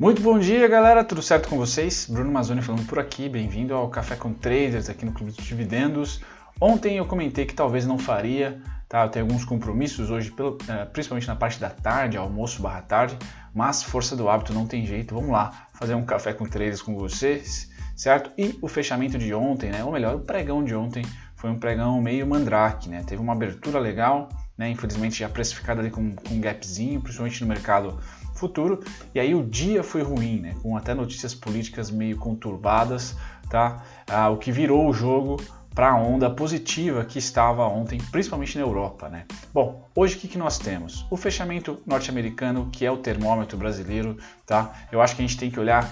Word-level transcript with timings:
Muito 0.00 0.22
bom 0.22 0.38
dia, 0.38 0.66
galera. 0.66 1.04
Tudo 1.04 1.20
certo 1.20 1.50
com 1.50 1.58
vocês? 1.58 2.06
Bruno 2.08 2.32
Mazzoni 2.32 2.62
falando 2.62 2.86
por 2.86 2.98
aqui. 2.98 3.28
Bem-vindo 3.28 3.74
ao 3.74 3.90
Café 3.90 4.16
com 4.16 4.32
Traders 4.32 4.88
aqui 4.88 5.04
no 5.04 5.12
Clube 5.12 5.30
de 5.30 5.42
Dividendos. 5.42 6.22
Ontem 6.58 6.96
eu 6.96 7.04
comentei 7.04 7.44
que 7.44 7.52
talvez 7.52 7.86
não 7.86 7.98
faria, 7.98 8.62
tá? 8.88 9.04
Eu 9.04 9.10
tenho 9.10 9.26
alguns 9.26 9.44
compromissos 9.44 10.10
hoje, 10.10 10.32
eh, 10.68 10.86
principalmente 10.86 11.28
na 11.28 11.36
parte 11.36 11.60
da 11.60 11.68
tarde, 11.68 12.16
almoço 12.16 12.62
barra 12.62 12.80
tarde, 12.80 13.18
mas 13.54 13.82
força 13.82 14.16
do 14.16 14.26
hábito 14.30 14.54
não 14.54 14.66
tem 14.66 14.86
jeito. 14.86 15.14
Vamos 15.14 15.32
lá 15.32 15.66
fazer 15.74 15.94
um 15.94 16.02
café 16.06 16.32
com 16.32 16.46
traders 16.46 16.80
com 16.80 16.96
vocês, 16.96 17.70
certo? 17.94 18.30
E 18.38 18.58
o 18.62 18.68
fechamento 18.68 19.18
de 19.18 19.34
ontem, 19.34 19.70
né? 19.70 19.84
Ou 19.84 19.92
melhor, 19.92 20.14
o 20.14 20.20
pregão 20.20 20.64
de 20.64 20.74
ontem 20.74 21.04
foi 21.36 21.50
um 21.50 21.58
pregão 21.58 22.00
meio 22.00 22.26
mandrake, 22.26 22.88
né? 22.88 23.02
Teve 23.06 23.20
uma 23.20 23.34
abertura 23.34 23.78
legal, 23.78 24.30
né? 24.56 24.70
Infelizmente 24.70 25.18
já 25.18 25.28
precificada 25.28 25.82
ali 25.82 25.90
com, 25.90 26.16
com 26.16 26.32
um 26.36 26.40
gapzinho, 26.40 27.02
principalmente 27.02 27.42
no 27.42 27.48
mercado 27.48 28.00
futuro. 28.40 28.82
E 29.14 29.20
aí 29.20 29.34
o 29.34 29.44
dia 29.44 29.82
foi 29.82 30.02
ruim, 30.02 30.40
né? 30.40 30.56
com 30.62 30.76
até 30.76 30.94
notícias 30.94 31.34
políticas 31.34 31.90
meio 31.90 32.16
conturbadas, 32.16 33.14
tá? 33.48 33.82
Ah, 34.08 34.30
o 34.30 34.38
que 34.38 34.50
virou 34.50 34.88
o 34.88 34.92
jogo 34.92 35.36
para 35.74 35.90
a 35.90 35.96
onda 35.96 36.28
positiva 36.28 37.04
que 37.04 37.18
estava 37.18 37.66
ontem, 37.66 38.00
principalmente 38.10 38.58
na 38.58 38.64
Europa. 38.64 39.08
Né? 39.08 39.24
Bom, 39.52 39.88
hoje 39.94 40.16
o 40.16 40.18
que, 40.18 40.28
que 40.28 40.38
nós 40.38 40.58
temos? 40.58 41.06
O 41.10 41.16
fechamento 41.16 41.80
norte-americano, 41.86 42.68
que 42.72 42.84
é 42.84 42.90
o 42.90 42.96
termômetro 42.96 43.56
brasileiro. 43.56 44.16
Tá? 44.44 44.72
Eu 44.90 45.00
acho 45.00 45.14
que 45.14 45.22
a 45.22 45.26
gente 45.26 45.38
tem 45.38 45.50
que 45.50 45.60
olhar 45.60 45.88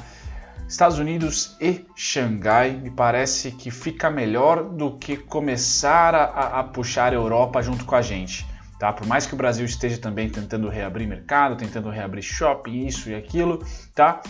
Estados 0.69 0.99
Unidos 0.99 1.57
e 1.61 1.87
Xangai. 1.95 2.73
Me 2.73 2.91
parece 2.91 3.53
que 3.53 3.71
fica 3.71 4.11
melhor 4.11 4.65
do 4.65 4.97
que 4.97 5.17
começar 5.17 6.15
a, 6.15 6.61
a 6.61 6.65
puxar 6.65 7.13
a 7.13 7.17
Europa 7.17 7.63
junto 7.63 7.85
com 7.85 7.95
a 7.95 8.03
gente. 8.03 8.45
Tá? 8.79 8.93
Por 8.93 9.07
mais 9.07 9.27
que 9.27 9.35
o 9.35 9.37
Brasil 9.37 9.65
esteja 9.67 9.99
também 9.99 10.29
tentando 10.29 10.69
reabrir 10.69 11.07
mercado, 11.07 11.57
tentando 11.57 11.91
reabrir 11.91 12.23
shopping, 12.23 12.87
isso 12.87 13.11
e 13.11 13.15
aquilo, 13.15 13.65
tá? 13.95 14.23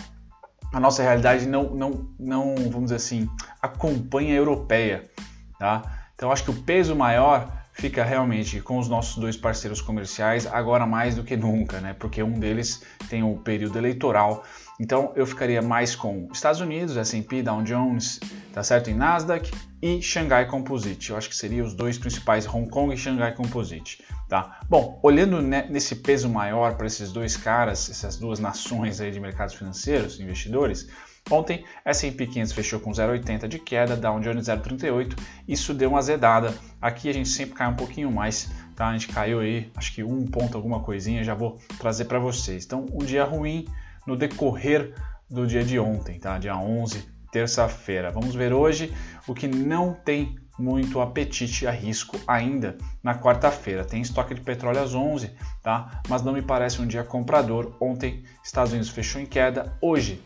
a 0.71 0.79
nossa 0.79 1.01
realidade 1.01 1.47
não, 1.47 1.75
não, 1.75 2.09
não, 2.19 2.55
vamos 2.55 2.85
dizer 2.85 2.95
assim, 2.95 3.29
acompanha 3.61 4.33
a 4.33 4.37
europeia. 4.37 5.09
Tá? 5.57 5.81
Então 6.13 6.31
acho 6.31 6.43
que 6.43 6.51
o 6.51 6.61
peso 6.63 6.95
maior 6.95 7.51
fica 7.73 8.03
realmente 8.03 8.61
com 8.61 8.77
os 8.77 8.87
nossos 8.87 9.17
dois 9.17 9.37
parceiros 9.37 9.81
comerciais, 9.81 10.45
agora 10.45 10.85
mais 10.85 11.15
do 11.15 11.23
que 11.23 11.35
nunca, 11.37 11.79
né? 11.79 11.95
porque 11.97 12.21
um 12.21 12.33
deles 12.33 12.83
tem 13.09 13.23
o 13.23 13.37
período 13.37 13.77
eleitoral 13.77 14.43
então 14.79 15.11
eu 15.15 15.25
ficaria 15.25 15.61
mais 15.61 15.95
com 15.95 16.29
Estados 16.31 16.61
Unidos, 16.61 16.95
S&P, 16.95 17.43
Dow 17.43 17.61
Jones, 17.63 18.19
tá 18.53 18.63
certo, 18.63 18.89
em 18.89 18.93
Nasdaq 18.93 19.51
e 19.81 20.01
Shanghai 20.01 20.47
Composite. 20.47 21.09
Eu 21.09 21.17
acho 21.17 21.29
que 21.29 21.35
seriam 21.35 21.65
os 21.65 21.73
dois 21.73 21.97
principais, 21.97 22.47
Hong 22.47 22.69
Kong 22.69 22.93
e 22.93 22.97
Shanghai 22.97 23.33
Composite, 23.33 24.03
tá? 24.27 24.59
Bom, 24.69 24.99
olhando 25.03 25.41
nesse 25.41 25.97
peso 25.97 26.29
maior 26.29 26.75
para 26.75 26.87
esses 26.87 27.11
dois 27.11 27.35
caras, 27.35 27.89
essas 27.89 28.17
duas 28.17 28.39
nações 28.39 29.01
aí 29.01 29.11
de 29.11 29.19
mercados 29.19 29.55
financeiros, 29.55 30.19
investidores, 30.19 30.87
Ontem, 31.29 31.63
S&P 31.85 32.25
500 32.25 32.53
fechou 32.53 32.79
com 32.79 32.91
0,80 32.91 33.47
de 33.47 33.59
queda, 33.59 33.95
Dow 33.95 34.19
Jones 34.19 34.47
0,38. 34.47 35.15
Isso 35.47 35.73
deu 35.75 35.89
uma 35.89 35.99
azedada. 35.99 36.53
Aqui 36.81 37.07
a 37.07 37.13
gente 37.13 37.29
sempre 37.29 37.53
cai 37.55 37.67
um 37.67 37.75
pouquinho 37.75 38.11
mais, 38.11 38.49
tá? 38.75 38.87
A 38.87 38.93
gente 38.93 39.09
caiu 39.09 39.39
aí, 39.39 39.71
acho 39.75 39.93
que 39.93 40.03
um 40.03 40.25
ponto 40.25 40.57
alguma 40.57 40.79
coisinha, 40.79 41.23
já 41.23 41.35
vou 41.35 41.59
trazer 41.77 42.05
para 42.05 42.17
vocês. 42.17 42.65
Então, 42.65 42.85
um 42.91 43.05
dia 43.05 43.23
ruim, 43.23 43.67
no 44.09 44.17
decorrer 44.17 44.93
do 45.29 45.45
dia 45.45 45.63
de 45.63 45.79
ontem, 45.79 46.19
tá? 46.19 46.39
Dia 46.39 46.57
11, 46.57 47.07
terça-feira. 47.31 48.11
Vamos 48.11 48.33
ver 48.33 48.51
hoje 48.51 48.91
o 49.27 49.35
que 49.35 49.47
não 49.47 49.93
tem 49.93 50.35
muito 50.57 50.99
apetite 50.99 51.67
a 51.67 51.71
risco 51.71 52.19
ainda 52.27 52.77
na 53.03 53.17
quarta-feira. 53.17 53.85
Tem 53.85 54.01
estoque 54.01 54.33
de 54.33 54.41
petróleo 54.41 54.81
às 54.81 54.95
11, 54.95 55.31
tá? 55.61 56.01
Mas 56.09 56.23
não 56.23 56.33
me 56.33 56.41
parece 56.41 56.81
um 56.81 56.87
dia 56.87 57.03
comprador. 57.03 57.77
Ontem 57.79 58.23
Estados 58.43 58.73
Unidos 58.73 58.89
fechou 58.89 59.21
em 59.21 59.25
queda, 59.25 59.77
hoje 59.79 60.21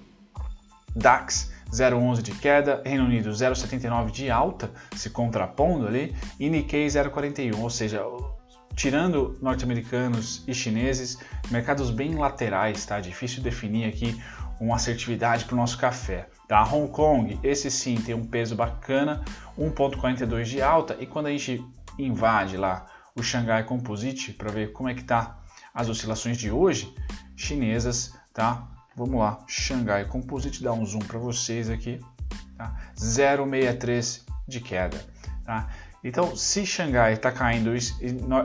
DAX 0.96 1.52
0,11 1.72 2.22
de 2.22 2.32
queda, 2.32 2.82
Reino 2.86 3.04
Unido 3.04 3.32
0,79 3.32 4.12
de 4.12 4.30
alta, 4.30 4.72
se 4.96 5.10
contrapondo 5.10 5.88
ali, 5.88 6.16
e 6.40 6.50
Nikkei 6.50 6.86
0,41, 6.86 7.60
ou 7.60 7.70
seja, 7.70 8.04
tirando 8.76 9.38
norte-americanos 9.42 10.44
e 10.48 10.54
chineses, 10.54 11.18
mercados 11.52 11.90
bem 11.92 12.16
laterais, 12.16 12.86
tá? 12.86 13.00
Difícil 13.00 13.42
definir 13.42 13.86
aqui 13.86 14.20
uma 14.60 14.76
assertividade 14.76 15.46
para 15.46 15.54
o 15.54 15.58
nosso 15.58 15.78
café. 15.78 16.28
Tá? 16.48 16.64
Hong 16.64 16.92
Kong, 16.92 17.40
esse 17.44 17.70
sim 17.72 17.96
tem 17.96 18.16
um 18.16 18.26
peso 18.26 18.56
bacana, 18.56 19.24
1,42 19.58 20.44
de 20.46 20.62
alta, 20.62 20.98
e 21.00 21.06
quando 21.06 21.28
a 21.28 21.32
gente 21.32 21.64
invade 21.98 22.58
lá 22.58 22.86
o 23.16 23.22
Shanghai 23.22 23.64
Composite 23.64 24.34
para 24.34 24.52
ver 24.52 24.72
como 24.72 24.90
é 24.90 24.94
que 24.94 25.04
tá 25.04 25.40
as 25.74 25.90
oscilações 25.90 26.38
de 26.38 26.52
hoje, 26.52 26.94
chinesas, 27.36 28.14
tá? 28.34 28.68
Vamos 28.96 29.20
lá, 29.20 29.44
Shanghai 29.48 30.06
Composite, 30.06 30.64
dá 30.64 30.72
um 30.72 30.86
zoom 30.86 31.00
para 31.00 31.20
vocês 31.20 31.70
aqui, 31.70 32.00
tá? 32.58 32.76
0,63 32.96 34.22
de 34.48 34.60
queda, 34.60 35.04
tá? 35.44 35.70
Então, 36.04 36.36
se 36.36 36.66
Xangai 36.66 37.14
está 37.14 37.32
caindo 37.32 37.74
e 37.74 37.78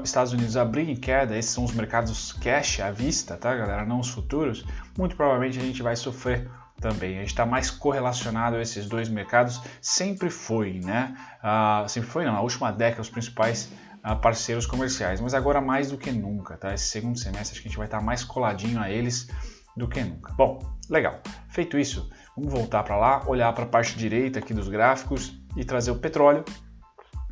Estados 0.05 0.33
Unidos 0.33 0.57
abrir 0.57 0.89
em 0.89 0.95
queda, 0.95 1.37
esses 1.37 1.51
são 1.51 1.65
os 1.65 1.73
mercados 1.73 2.33
cash 2.35 2.79
à 2.79 2.93
vista, 2.93 3.37
tá, 3.37 3.55
galera? 3.55 3.85
Não 3.85 3.99
os 3.99 4.09
futuros. 4.09 4.65
Muito 4.97 5.17
provavelmente 5.17 5.59
a 5.59 5.63
gente 5.63 5.83
vai 5.83 5.97
sofrer 5.97 6.49
também. 6.81 7.17
A 7.17 7.21
gente 7.21 7.31
está 7.31 7.45
mais 7.45 7.69
correlacionado 7.69 8.57
a 8.57 8.63
esses 8.63 8.87
dois 8.87 9.09
mercados. 9.09 9.61
Sempre 9.83 10.31
foi, 10.31 10.81
né? 10.85 11.17
Uh, 11.43 11.89
sempre 11.89 12.09
foi, 12.09 12.25
não. 12.25 12.33
Na 12.33 12.41
última 12.41 12.71
década, 12.71 13.03
os 13.03 13.11
principais 13.11 13.73
uh, 14.05 14.15
parceiros 14.21 14.65
comerciais. 14.65 15.21
Mas 15.21 15.35
agora 15.35 15.61
mais 15.61 15.91
do 15.91 15.99
que 15.99 16.13
nunca, 16.13 16.57
tá? 16.57 16.73
Esse 16.73 16.87
segundo 16.87 17.19
semestre, 17.19 17.55
acho 17.55 17.63
que 17.63 17.67
a 17.67 17.71
gente 17.71 17.79
vai 17.79 17.89
estar 17.89 17.99
tá 17.99 18.05
mais 18.05 18.23
coladinho 18.23 18.81
a 18.81 18.89
eles 18.89 19.29
do 19.77 19.89
que 19.89 20.01
nunca. 20.03 20.33
Bom, 20.35 20.61
legal. 20.89 21.21
Feito 21.49 21.77
isso, 21.77 22.09
vamos 22.37 22.53
voltar 22.53 22.85
para 22.85 22.97
lá, 22.97 23.25
olhar 23.27 23.53
para 23.53 23.65
a 23.65 23.69
parte 23.69 23.97
direita 23.99 24.39
aqui 24.39 24.55
dos 24.55 24.69
gráficos 24.69 25.41
e 25.57 25.65
trazer 25.65 25.91
o 25.91 25.99
petróleo 25.99 26.45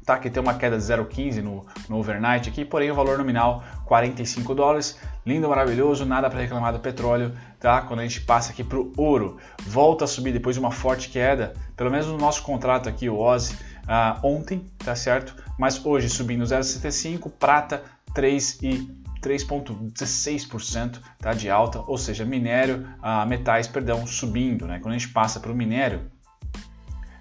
tá? 0.07 0.17
Que 0.19 0.31
tem 0.31 0.41
uma 0.41 0.55
queda 0.55 0.79
de 0.79 0.85
0,15 0.85 1.43
no, 1.43 1.67
no 1.89 1.99
overnight 1.99 2.49
aqui, 2.49 2.65
porém 2.65 2.91
o 2.91 2.95
valor 2.95 3.19
nominal 3.19 3.65
45 3.85 4.55
dólares, 4.55 4.97
lindo, 5.27 5.49
maravilhoso, 5.49 6.07
nada 6.07 6.31
para 6.31 6.41
reclamar 6.41 6.73
do 6.73 6.79
petróleo, 6.79 7.33
tá? 7.59 7.83
Quando 7.83 8.01
a 8.01 8.03
gente 8.05 8.21
passa 8.21 8.53
aqui 8.53 8.63
para 8.63 8.79
o 8.79 8.93
ouro, 8.97 9.37
volta 9.67 10.05
a 10.05 10.09
subir 10.09 10.33
depois 10.33 10.55
de 10.55 10.61
uma 10.61 10.71
forte 10.71 11.09
queda, 11.09 11.55
pelo 11.77 11.91
menos 11.91 12.07
no 12.07 12.17
nosso 12.17 12.43
contrato 12.45 12.89
aqui, 12.89 13.09
o 13.09 13.19
OSI, 13.19 13.55
uh, 13.55 14.25
ontem, 14.27 14.65
tá 14.79 14.95
certo? 14.95 15.35
Mas 15.59 15.85
hoje 15.85 16.09
subindo 16.09 16.45
0,75, 16.45 17.31
prata 17.39 17.83
3 18.15 18.63
e 18.63 19.07
3,16% 19.21 21.01
tá, 21.19 21.33
de 21.33 21.51
alta, 21.51 21.81
ou 21.81 21.99
seja, 21.99 22.25
minério, 22.25 22.87
uh, 23.03 23.27
metais, 23.27 23.67
perdão, 23.67 24.07
subindo. 24.07 24.67
Né? 24.67 24.79
Quando 24.79 24.95
a 24.95 24.99
gente 24.99 25.13
passa 25.13 25.41
para 25.41 25.51
o 25.51 25.55
minério, 25.55 26.03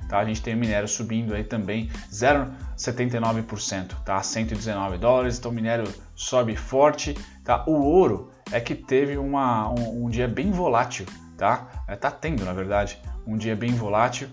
Tá? 0.07 0.19
A 0.19 0.25
gente 0.25 0.41
tem 0.41 0.53
o 0.53 0.57
minério 0.57 0.87
subindo 0.87 1.33
aí 1.33 1.43
também 1.43 1.89
0,79%, 2.11 3.93
tá? 4.03 4.21
119 4.21 4.97
dólares, 4.97 5.37
então 5.39 5.51
o 5.51 5.53
minério 5.53 5.91
sobe 6.15 6.55
forte, 6.55 7.17
tá? 7.43 7.63
O 7.67 7.73
ouro 7.73 8.29
é 8.51 8.59
que 8.59 8.75
teve 8.75 9.17
uma, 9.17 9.69
um, 9.69 10.05
um 10.05 10.09
dia 10.09 10.27
bem 10.27 10.51
volátil, 10.51 11.05
tá? 11.37 11.83
É, 11.87 11.95
tá 11.95 12.11
tendo, 12.11 12.45
na 12.45 12.53
verdade, 12.53 12.99
um 13.25 13.37
dia 13.37 13.55
bem 13.55 13.73
volátil. 13.73 14.29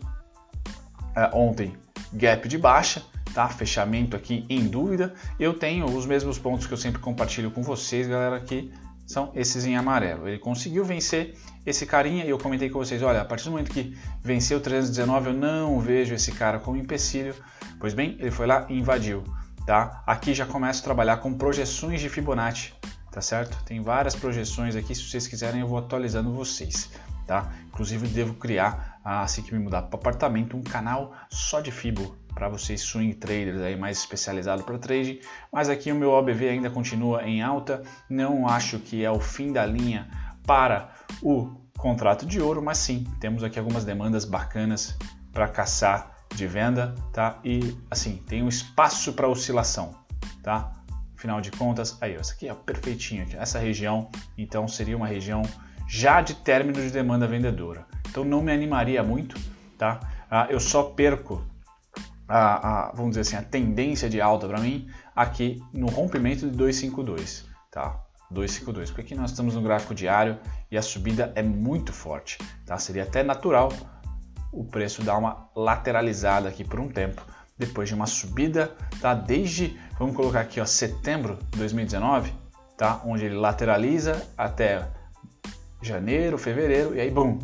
É, 1.17 1.31
ontem, 1.33 1.75
gap 2.13 2.47
de 2.47 2.59
baixa, 2.59 3.03
tá? 3.33 3.49
Fechamento 3.49 4.15
aqui 4.15 4.45
em 4.49 4.67
dúvida. 4.67 5.15
Eu 5.39 5.55
tenho 5.55 5.87
os 5.87 6.05
mesmos 6.05 6.39
pontos 6.39 6.67
que 6.67 6.73
eu 6.75 6.79
sempre 6.79 7.01
compartilho 7.01 7.51
com 7.51 7.63
vocês, 7.63 8.07
galera, 8.07 8.37
aqui 8.37 8.73
são 9.07 9.31
esses 9.35 9.65
em 9.65 9.77
amarelo. 9.77 10.29
Ele 10.29 10.39
conseguiu 10.39 10.85
vencer 10.85 11.35
esse 11.65 11.87
carinha 11.87 12.25
e 12.25 12.31
eu 12.31 12.39
comentei 12.39 12.69
com 12.69 12.79
vocês, 12.79 13.03
olha, 13.03 13.21
a 13.21 13.25
partir 13.25 13.45
do 13.45 13.53
momento 13.53 13.71
que 13.71 13.97
venceu 14.23 14.59
o 14.59 14.61
319, 14.61 15.29
eu 15.29 15.33
não 15.33 15.79
vejo 15.79 16.15
esse 16.15 16.33
cara 16.33 16.59
como 16.59 16.77
empecilho. 16.77 17.35
Pois 17.79 17.95
bem, 17.95 18.17
ele 18.19 18.31
foi 18.31 18.47
lá 18.47 18.67
e 18.69 18.79
invadiu, 18.79 19.23
tá? 19.67 20.03
Aqui 20.07 20.35
já 20.35 20.47
começo 20.47 20.81
a 20.81 20.85
trabalhar 20.85 21.19
com 21.19 21.35
projeções 21.35 22.01
de 22.01 22.09
Fibonacci, 22.09 22.73
tá 23.11 23.21
certo? 23.21 23.63
Tem 23.65 23.81
várias 23.81 24.15
projeções 24.17 24.75
aqui, 24.75 24.95
se 24.95 25.03
vocês 25.03 25.27
quiserem 25.27 25.61
eu 25.61 25.69
vou 25.69 25.79
atualizando 25.79 26.33
vocês, 26.33 26.91
tá? 27.27 27.53
Inclusive 27.69 28.09
devo 28.09 28.35
criar, 28.35 29.01
assim 29.05 29.43
que 29.43 29.55
me 29.55 29.61
mudar 29.61 29.83
para 29.83 29.99
apartamento, 29.99 30.57
um 30.57 30.63
canal 30.63 31.15
só 31.29 31.61
de 31.61 31.71
Fibo, 31.71 32.17
para 32.35 32.49
vocês 32.49 32.81
swing 32.81 33.15
traders 33.15 33.61
aí 33.61 33.77
mais 33.77 33.99
especializado 33.99 34.65
para 34.65 34.79
trade, 34.79 35.21
mas 35.53 35.69
aqui 35.69 35.93
o 35.93 35.95
meu 35.95 36.11
OBV 36.11 36.49
ainda 36.49 36.71
continua 36.71 37.23
em 37.25 37.43
alta, 37.43 37.83
não 38.09 38.49
acho 38.49 38.79
que 38.79 39.05
é 39.05 39.11
o 39.11 39.21
fim 39.21 39.53
da 39.53 39.67
linha 39.67 40.09
para 40.47 40.93
o 41.23 41.51
contrato 41.79 42.27
de 42.27 42.41
ouro, 42.41 42.63
mas 42.63 42.79
sim, 42.79 43.05
temos 43.21 43.43
aqui 43.43 43.59
algumas 43.59 43.85
demandas 43.85 44.25
bacanas 44.25 44.97
para 45.33 45.49
caçar 45.49 46.15
de 46.35 46.47
venda, 46.47 46.95
tá? 47.13 47.39
E 47.45 47.77
assim, 47.91 48.17
tem 48.27 48.43
um 48.43 48.49
espaço 48.49 49.13
para 49.13 49.29
oscilação, 49.29 49.95
tá? 50.43 50.73
Final 51.17 51.41
de 51.41 51.51
contas, 51.51 51.97
aí, 52.01 52.15
essa 52.15 52.33
aqui 52.33 52.49
é 52.49 52.55
perfeitinho 52.55 53.23
aqui. 53.23 53.37
Essa 53.37 53.59
região, 53.59 54.11
então, 54.37 54.67
seria 54.67 54.97
uma 54.97 55.07
região 55.07 55.43
já 55.89 56.21
de 56.21 56.35
término 56.35 56.81
de 56.81 56.91
demanda 56.91 57.27
vendedora. 57.27 57.87
Então 58.09 58.25
não 58.25 58.43
me 58.43 58.53
animaria 58.53 59.03
muito, 59.03 59.41
tá? 59.79 60.01
Ah, 60.31 60.47
eu 60.51 60.59
só 60.59 60.83
perco 60.83 61.45
a, 62.29 62.89
a, 62.89 62.93
vamos 62.93 63.11
dizer 63.11 63.21
assim, 63.21 63.37
a 63.37 63.43
tendência 63.43 64.09
de 64.09 64.21
alta 64.21 64.49
para 64.49 64.61
mim 64.61 64.89
aqui 65.15 65.63
no 65.73 65.87
rompimento 65.87 66.49
de 66.51 66.57
252, 66.57 67.47
tá? 67.71 68.03
252, 68.33 68.91
porque 68.91 69.03
aqui 69.03 69.15
nós 69.15 69.31
estamos 69.31 69.55
no 69.55 69.63
gráfico 69.63 69.95
diário 69.95 70.39
e 70.71 70.77
a 70.77 70.83
subida 70.83 71.33
é 71.35 71.43
muito 71.43 71.93
forte, 71.93 72.39
tá? 72.67 72.79
Seria 72.79 73.03
até 73.03 73.23
natural 73.23 73.71
o 74.51 74.65
preço 74.65 75.03
dar 75.03 75.17
uma 75.17 75.49
lateralizada 75.55 76.49
aqui 76.49 76.65
por 76.65 76.81
um 76.81 76.89
tempo, 76.89 77.23
depois 77.57 77.89
de 77.89 77.95
uma 77.95 78.07
subida, 78.07 78.75
tá? 79.01 79.15
Desde, 79.15 79.79
vamos 79.99 80.17
colocar 80.17 80.41
aqui, 80.41 80.61
ó, 80.61 80.67
setembro 80.67 81.39
de 81.51 81.59
2019, 81.59 82.33
tá? 82.77 83.01
Onde 83.05 83.25
ele 83.25 83.37
lateraliza 83.37 84.27
até 84.37 84.89
janeiro, 85.81 86.39
fevereiro 86.39 86.95
e 86.95 87.01
aí, 87.01 87.11
bum, 87.11 87.39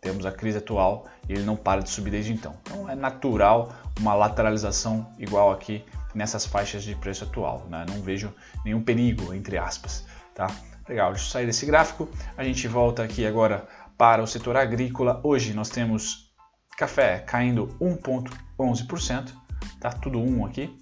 temos 0.00 0.26
a 0.26 0.32
crise 0.32 0.58
atual 0.58 1.06
e 1.28 1.32
ele 1.32 1.44
não 1.44 1.56
para 1.56 1.80
de 1.80 1.88
subir 1.88 2.10
desde 2.10 2.32
então. 2.32 2.54
Então 2.62 2.90
é 2.90 2.94
natural 2.94 3.72
uma 4.00 4.14
lateralização 4.14 5.08
igual 5.16 5.52
aqui 5.52 5.84
nessas 6.12 6.44
faixas 6.44 6.82
de 6.82 6.94
preço 6.96 7.24
atual. 7.24 7.66
Né? 7.70 7.86
Não 7.88 8.02
vejo 8.02 8.34
nenhum 8.64 8.82
perigo, 8.82 9.32
entre 9.32 9.56
aspas. 9.56 10.04
Tá? 10.34 10.48
Legal, 10.88 11.12
deixa 11.12 11.26
eu 11.26 11.30
sair 11.30 11.46
desse 11.46 11.66
gráfico. 11.66 12.08
A 12.36 12.44
gente 12.44 12.66
volta 12.66 13.02
aqui 13.02 13.26
agora 13.26 13.66
para 13.96 14.22
o 14.22 14.26
setor 14.26 14.56
agrícola. 14.56 15.20
Hoje 15.22 15.54
nós 15.54 15.68
temos 15.68 16.32
café 16.76 17.18
caindo 17.20 17.68
1,11%, 17.80 19.32
tá 19.80 19.90
tudo 19.90 20.18
1 20.18 20.46
aqui. 20.46 20.76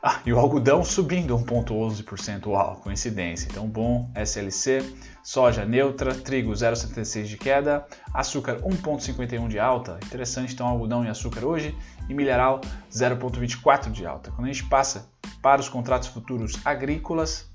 Ah, 0.00 0.20
e 0.24 0.32
o 0.32 0.38
algodão 0.38 0.84
subindo 0.84 1.36
1,11%, 1.36 2.46
uau, 2.46 2.76
coincidência. 2.76 3.48
Então, 3.50 3.66
bom, 3.66 4.08
SLC, 4.14 4.80
soja 5.24 5.64
neutra, 5.64 6.14
trigo 6.14 6.52
0,76 6.52 7.24
de 7.24 7.36
queda, 7.36 7.84
açúcar 8.14 8.60
1,51 8.60 9.48
de 9.48 9.58
alta, 9.58 9.98
interessante, 10.04 10.54
então 10.54 10.68
algodão 10.68 11.04
e 11.04 11.08
açúcar 11.08 11.44
hoje, 11.44 11.76
e 12.08 12.14
mineral 12.14 12.60
0,24 12.92 13.90
de 13.90 14.06
alta. 14.06 14.30
Quando 14.30 14.48
a 14.48 14.52
gente 14.52 14.68
passa 14.68 15.10
para 15.42 15.60
os 15.60 15.68
contratos 15.68 16.08
futuros 16.08 16.60
agrícolas 16.64 17.50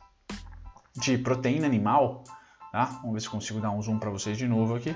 de 0.95 1.17
proteína 1.17 1.65
animal, 1.65 2.23
tá? 2.71 2.85
vamos 3.01 3.13
ver 3.13 3.21
se 3.21 3.29
consigo 3.29 3.59
dar 3.59 3.71
um 3.71 3.81
zoom 3.81 3.99
para 3.99 4.09
vocês 4.09 4.37
de 4.37 4.47
novo 4.47 4.75
aqui. 4.75 4.95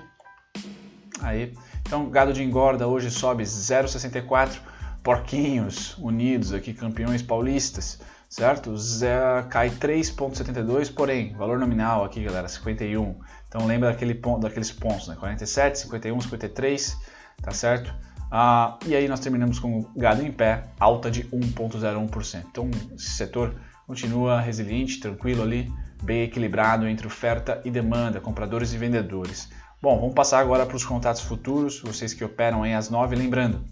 Aí, 1.22 1.54
então 1.82 2.10
gado 2.10 2.32
de 2.32 2.44
engorda 2.44 2.88
hoje 2.88 3.10
sobe 3.10 3.44
0,64 3.44 4.60
porquinhos 5.04 5.98
unidos 5.98 6.54
aqui, 6.54 6.74
campeões 6.74 7.22
paulistas, 7.22 8.00
certo? 8.30 8.76
Zé, 8.78 9.18
cai 9.50 9.70
3,72, 9.70 10.94
porém, 10.94 11.34
valor 11.34 11.58
nominal 11.58 12.04
aqui, 12.04 12.24
galera, 12.24 12.48
51. 12.48 13.16
Então 13.48 13.66
lembra 13.66 13.92
daquele 13.92 14.14
ponto, 14.14 14.42
daqueles 14.42 14.72
pontos, 14.72 15.08
né? 15.08 15.16
47, 15.18 15.80
51, 15.80 16.22
53, 16.22 16.98
tá 17.42 17.52
certo? 17.52 17.94
Ah, 18.30 18.78
e 18.86 18.96
aí 18.96 19.08
nós 19.08 19.22
terminamos 19.22 19.58
com 19.60 19.86
gado 19.96 20.22
em 20.22 20.32
pé, 20.32 20.66
alta 20.80 21.10
de 21.10 21.24
1,01%. 21.30 22.46
Então 22.52 22.70
esse 22.94 23.12
setor 23.12 23.56
continua 23.88 24.42
resiliente, 24.42 25.00
tranquilo 25.00 25.42
ali, 25.42 25.72
bem 26.04 26.24
equilibrado 26.24 26.86
entre 26.86 27.08
oferta 27.08 27.62
e 27.64 27.72
demanda, 27.72 28.20
compradores 28.20 28.74
e 28.74 28.78
vendedores. 28.78 29.50
Bom, 29.82 29.98
vamos 29.98 30.14
passar 30.14 30.40
agora 30.40 30.66
para 30.66 30.76
os 30.76 30.84
contratos 30.84 31.22
futuros, 31.22 31.80
vocês 31.80 32.14
que 32.14 32.24
operam 32.24 32.64
aí 32.64 32.74
às 32.74 32.90
9, 32.90 33.16
lembrando, 33.16 33.64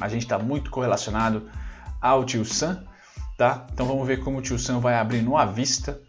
a 0.00 0.08
gente 0.08 0.22
está 0.22 0.36
muito 0.36 0.70
correlacionado 0.70 1.48
ao 2.00 2.24
Tio 2.24 2.44
Sam, 2.44 2.84
tá? 3.38 3.66
Então 3.72 3.86
vamos 3.86 4.04
ver 4.04 4.18
como 4.18 4.38
o 4.38 4.42
Tio 4.42 4.58
Sam 4.58 4.80
vai 4.80 4.94
abrir 4.94 5.22
no 5.22 5.36
à 5.36 5.44
vista, 5.44 6.00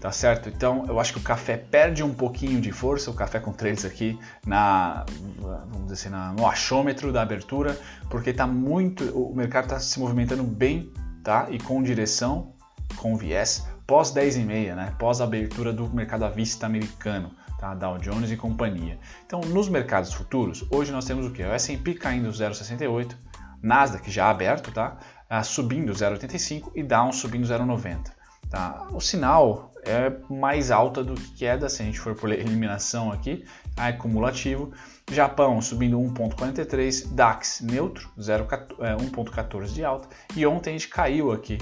tá 0.00 0.10
certo? 0.10 0.48
Então 0.48 0.84
eu 0.88 0.98
acho 0.98 1.12
que 1.12 1.20
o 1.20 1.22
café 1.22 1.56
perde 1.56 2.02
um 2.02 2.12
pouquinho 2.12 2.60
de 2.60 2.72
força, 2.72 3.08
o 3.08 3.14
café 3.14 3.38
com 3.38 3.52
trades 3.52 3.84
aqui 3.84 4.18
na, 4.44 5.04
vamos 5.38 5.82
dizer 5.82 5.94
assim, 5.94 6.08
na, 6.08 6.32
no 6.32 6.44
achômetro 6.44 7.12
da 7.12 7.22
abertura, 7.22 7.78
porque 8.10 8.32
tá 8.32 8.46
muito, 8.48 9.04
o 9.16 9.32
mercado 9.36 9.64
está 9.64 9.78
se 9.78 10.00
movimentando 10.00 10.42
bem, 10.42 10.90
tá? 11.22 11.46
E 11.50 11.58
com 11.58 11.82
direção, 11.82 12.53
com 12.96 13.16
viés, 13.16 13.66
pós 13.86 14.10
10 14.10 14.36
e 14.36 14.40
meia, 14.40 14.74
né? 14.74 14.94
Pós 14.98 15.20
abertura 15.20 15.72
do 15.72 15.88
mercado 15.88 16.24
à 16.24 16.28
vista 16.28 16.66
americano 16.66 17.30
tá? 17.64 17.74
Dow 17.74 17.98
Jones 17.98 18.30
e 18.30 18.36
companhia. 18.36 18.98
Então, 19.24 19.40
nos 19.40 19.68
mercados 19.68 20.12
futuros, 20.12 20.64
hoje 20.70 20.92
nós 20.92 21.06
temos 21.06 21.26
o 21.26 21.30
que? 21.30 21.42
O 21.42 21.52
S&P 21.52 21.94
caindo 21.94 22.28
0,68, 22.28 23.14
Nasdaq 23.62 24.10
já 24.10 24.28
aberto, 24.28 24.70
tá? 24.70 24.98
Ah, 25.28 25.42
subindo 25.42 25.92
0,85 25.92 26.72
e 26.74 26.82
Dow 26.82 27.12
subindo 27.12 27.46
0,90. 27.46 28.12
Tá? 28.50 28.86
O 28.92 29.00
sinal 29.00 29.72
é 29.82 30.12
mais 30.30 30.70
alta 30.70 31.02
do 31.02 31.14
que 31.14 31.30
queda, 31.36 31.68
se 31.68 31.82
a 31.82 31.84
gente 31.86 31.98
for 31.98 32.14
por 32.14 32.30
eliminação 32.30 33.10
aqui, 33.10 33.44
é 33.76 33.92
cumulativo. 33.92 34.72
Japão 35.10 35.60
subindo 35.60 35.98
1,43, 35.98 37.14
DAX 37.14 37.60
neutro, 37.62 38.10
1,14 38.18 39.62
é, 39.62 39.66
de 39.66 39.84
alta. 39.84 40.08
E 40.36 40.46
ontem 40.46 40.70
a 40.70 40.72
gente 40.74 40.88
caiu 40.88 41.32
aqui, 41.32 41.58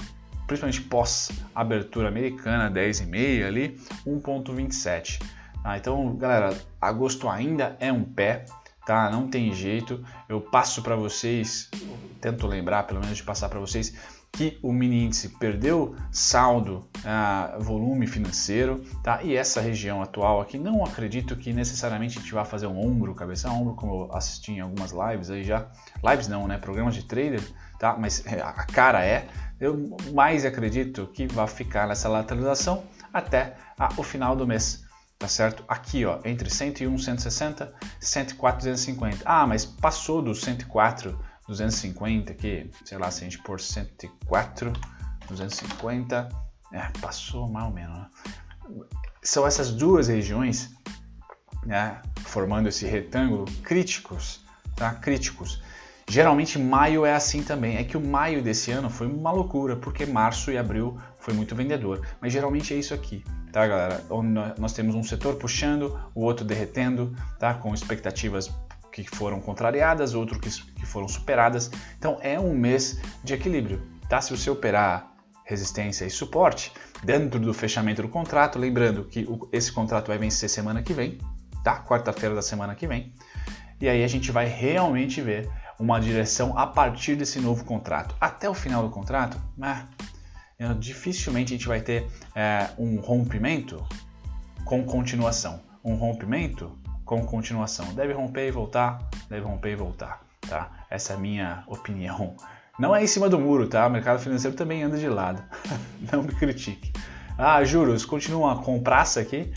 principalmente 0.47 0.81
pós 0.81 1.31
abertura 1.53 2.07
americana, 2.07 2.71
10,5 2.71 3.45
ali, 3.45 3.77
1,27. 4.05 5.21
Ah, 5.63 5.77
então, 5.77 6.15
galera, 6.15 6.57
agosto 6.81 7.29
ainda 7.29 7.77
é 7.79 7.91
um 7.91 8.03
pé, 8.03 8.45
tá? 8.85 9.09
Não 9.09 9.27
tem 9.27 9.53
jeito. 9.53 10.03
Eu 10.27 10.41
passo 10.41 10.81
para 10.81 10.95
vocês, 10.95 11.69
tento 12.19 12.47
lembrar, 12.47 12.83
pelo 12.83 12.99
menos 12.99 13.17
de 13.17 13.23
passar 13.23 13.47
para 13.47 13.59
vocês 13.59 13.93
que 14.33 14.57
o 14.63 14.73
mini 14.73 15.05
índice 15.05 15.29
perdeu 15.29 15.95
saldo, 16.11 16.89
ah, 17.05 17.55
volume 17.59 18.07
financeiro, 18.07 18.83
tá? 19.03 19.21
E 19.21 19.35
essa 19.35 19.61
região 19.61 20.01
atual 20.01 20.41
aqui, 20.41 20.57
não 20.57 20.83
acredito 20.83 21.35
que 21.35 21.53
necessariamente 21.53 22.17
a 22.17 22.21
gente 22.21 22.33
vá 22.33 22.43
fazer 22.43 22.65
um 22.65 22.83
ombro, 22.83 23.13
cabeça 23.13 23.47
a 23.47 23.53
ombro, 23.53 23.75
como 23.75 23.93
eu 23.93 24.15
assisti 24.15 24.53
em 24.53 24.59
algumas 24.59 24.91
lives 24.91 25.29
aí 25.29 25.43
já. 25.43 25.67
Lives 26.03 26.27
não, 26.27 26.47
né? 26.47 26.57
Programas 26.57 26.95
de 26.95 27.03
trader, 27.03 27.41
tá? 27.77 27.95
Mas 27.95 28.25
é, 28.25 28.41
a 28.41 28.53
cara 28.53 29.05
é. 29.05 29.27
Eu 29.63 29.95
mais 30.11 30.43
acredito 30.43 31.07
que 31.07 31.25
vai 31.27 31.47
ficar 31.47 31.87
nessa 31.87 32.09
lateralização 32.09 32.83
até 33.13 33.55
ah, 33.79 33.89
o 33.95 34.03
final 34.03 34.35
do 34.35 34.45
mês 34.45 34.83
tá 35.17 35.27
certo? 35.29 35.63
Aqui, 35.69 36.03
ó, 36.03 36.19
entre 36.25 36.49
101, 36.49 36.97
160, 36.97 37.73
104, 37.97 38.57
250. 38.57 39.23
Ah, 39.23 39.47
mas 39.47 39.63
passou 39.63 40.21
do 40.21 40.35
104, 40.35 41.17
250 41.47 42.33
aqui, 42.33 42.69
sei 42.83 42.97
lá, 42.97 43.09
se 43.09 43.21
a 43.21 43.23
gente 43.23 43.41
pôr 43.41 43.57
104, 43.57 44.73
250, 45.29 46.27
é, 46.73 46.89
passou 46.99 47.47
mais 47.47 47.65
ou 47.67 47.71
menos, 47.71 47.97
né? 47.97 48.07
São 49.21 49.47
essas 49.47 49.71
duas 49.71 50.09
regiões, 50.09 50.71
né, 51.65 52.01
formando 52.25 52.67
esse 52.67 52.85
retângulo, 52.85 53.45
críticos, 53.63 54.43
tá? 54.75 54.93
Críticos. 54.93 55.62
Geralmente 56.13 56.59
maio 56.59 57.05
é 57.05 57.13
assim 57.13 57.41
também. 57.41 57.77
É 57.77 57.83
que 57.83 57.97
o 57.97 58.01
maio 58.01 58.43
desse 58.43 58.71
ano 58.71 58.89
foi 58.89 59.07
uma 59.07 59.31
loucura, 59.31 59.75
porque 59.75 60.05
março 60.05 60.51
e 60.51 60.57
abril 60.57 60.97
foi 61.19 61.33
muito 61.33 61.55
vendedor. 61.55 62.05
Mas 62.21 62.31
geralmente 62.31 62.73
é 62.73 62.77
isso 62.77 62.93
aqui 62.93 63.23
tá, 63.53 63.67
galera? 63.67 64.03
Nós 64.57 64.73
temos 64.73 64.95
um 64.95 65.03
setor 65.03 65.35
puxando, 65.35 65.97
o 66.15 66.23
outro 66.23 66.43
derretendo, 66.43 67.15
tá? 67.39 67.53
Com 67.53 67.71
expectativas 67.73 68.51
que 68.91 69.03
foram 69.03 69.39
contrariadas, 69.39 70.15
outro 70.15 70.39
que, 70.39 70.49
foram 70.85 71.07
superadas. 71.07 71.69
Então 71.97 72.17
é 72.21 72.39
um 72.39 72.53
mês 72.55 72.99
de 73.23 73.35
equilíbrio, 73.35 73.81
tá? 74.09 74.19
Se 74.19 74.35
você 74.35 74.49
operar 74.49 75.13
resistência 75.45 76.03
e 76.05 76.09
suporte 76.09 76.73
dentro 77.03 77.39
do 77.39 77.53
fechamento 77.53 78.01
do 78.01 78.09
contrato, 78.09 78.57
lembrando 78.57 79.05
que 79.05 79.27
esse 79.51 79.71
contrato 79.71 80.07
vai 80.07 80.17
vencer 80.17 80.49
semana 80.49 80.81
que 80.81 80.93
vem, 80.93 81.19
tá? 81.63 81.83
Quarta-feira 81.83 82.33
da 82.33 82.41
semana 82.41 82.73
que 82.73 82.87
vem. 82.87 83.13
E 83.79 83.87
aí 83.87 84.03
a 84.03 84.07
gente 84.07 84.31
vai 84.31 84.47
realmente 84.47 85.21
ver 85.21 85.47
uma 85.83 85.99
direção 85.99 86.57
a 86.57 86.65
partir 86.65 87.17
desse 87.17 87.41
novo 87.41 87.65
contrato. 87.65 88.15
Até 88.19 88.49
o 88.49 88.53
final 88.53 88.83
do 88.83 88.89
contrato, 88.89 89.37
né? 89.57 89.85
dificilmente 90.79 91.53
a 91.53 91.57
gente 91.57 91.67
vai 91.67 91.81
ter 91.81 92.07
é, 92.33 92.69
um 92.77 93.01
rompimento 93.01 93.85
com 94.63 94.81
continuação. 94.85 95.59
Um 95.83 95.95
rompimento 95.95 96.71
com 97.03 97.25
continuação. 97.25 97.93
Deve 97.93 98.13
romper 98.13 98.47
e 98.47 98.51
voltar, 98.51 99.09
deve 99.29 99.45
romper 99.45 99.71
e 99.71 99.75
voltar, 99.75 100.21
tá? 100.47 100.71
Essa 100.89 101.13
é 101.13 101.15
a 101.17 101.19
minha 101.19 101.65
opinião. 101.67 102.37
Não 102.79 102.95
é 102.95 103.03
em 103.03 103.07
cima 103.07 103.27
do 103.27 103.37
muro, 103.37 103.67
tá? 103.67 103.85
O 103.85 103.89
mercado 103.89 104.19
financeiro 104.19 104.55
também 104.55 104.83
anda 104.83 104.97
de 104.97 105.09
lado. 105.09 105.43
Não 106.09 106.23
me 106.23 106.33
critique. 106.33 106.93
Ah, 107.37 107.61
juros 107.65 108.05
continuam 108.05 108.55
com 108.61 108.81
praça 108.81 109.19
aqui, 109.19 109.51